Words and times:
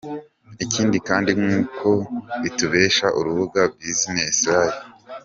Ikindi 0.65 0.97
kandi 1.07 1.29
nk’uko 1.39 1.87
tubikesha 2.57 3.07
urubuga 3.19 3.59
businesslive. 3.79 4.73